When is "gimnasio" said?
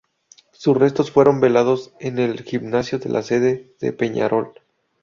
2.41-2.97